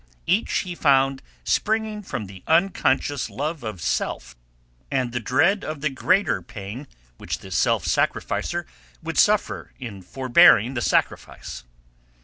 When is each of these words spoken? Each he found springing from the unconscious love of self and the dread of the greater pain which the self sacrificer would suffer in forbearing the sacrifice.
Each 0.25 0.51
he 0.61 0.73
found 0.73 1.21
springing 1.43 2.01
from 2.01 2.25
the 2.25 2.41
unconscious 2.47 3.29
love 3.29 3.61
of 3.61 3.79
self 3.83 4.35
and 4.89 5.11
the 5.11 5.19
dread 5.19 5.63
of 5.63 5.81
the 5.81 5.91
greater 5.91 6.41
pain 6.41 6.87
which 7.19 7.37
the 7.37 7.51
self 7.51 7.85
sacrificer 7.85 8.65
would 9.03 9.19
suffer 9.19 9.73
in 9.77 10.01
forbearing 10.01 10.73
the 10.73 10.81
sacrifice. 10.81 11.65